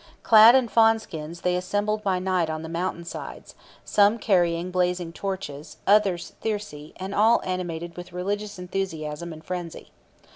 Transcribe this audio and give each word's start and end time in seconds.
Clad 0.23 0.55
in 0.55 0.67
fawn 0.67 0.97
skins, 0.97 1.41
they 1.41 1.55
assembled 1.55 2.01
by 2.03 2.17
night 2.17 2.49
on 2.49 2.63
the 2.63 2.67
mountain 2.67 3.05
sides, 3.05 3.53
some 3.85 4.17
carrying 4.17 4.71
blazing 4.71 5.13
torches, 5.13 5.77
others 5.85 6.33
thyrsi, 6.43 6.93
and 6.95 7.13
all 7.13 7.39
animated 7.43 7.95
with 7.95 8.11
religious 8.11 8.57
enthusiasm 8.57 9.31
and 9.31 9.43
frenzy. 9.45 9.91